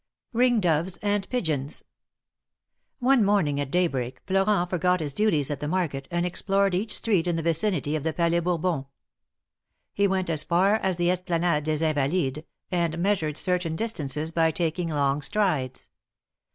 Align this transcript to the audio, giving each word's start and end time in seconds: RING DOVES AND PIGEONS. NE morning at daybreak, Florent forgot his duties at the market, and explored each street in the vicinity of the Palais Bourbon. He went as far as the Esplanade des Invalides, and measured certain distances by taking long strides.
RING 0.33 0.59
DOVES 0.59 0.97
AND 1.03 1.29
PIGEONS. 1.29 1.83
NE 3.01 3.17
morning 3.17 3.59
at 3.59 3.69
daybreak, 3.69 4.19
Florent 4.25 4.67
forgot 4.71 4.99
his 4.99 5.13
duties 5.13 5.51
at 5.51 5.59
the 5.59 5.67
market, 5.67 6.07
and 6.09 6.25
explored 6.25 6.73
each 6.73 6.95
street 6.95 7.27
in 7.27 7.35
the 7.35 7.43
vicinity 7.43 7.95
of 7.95 8.01
the 8.03 8.11
Palais 8.11 8.39
Bourbon. 8.39 8.85
He 9.93 10.07
went 10.07 10.31
as 10.31 10.41
far 10.43 10.77
as 10.77 10.97
the 10.97 11.11
Esplanade 11.11 11.65
des 11.65 11.85
Invalides, 11.87 12.39
and 12.71 12.97
measured 12.97 13.37
certain 13.37 13.75
distances 13.75 14.31
by 14.31 14.49
taking 14.49 14.89
long 14.89 15.21
strides. 15.21 15.87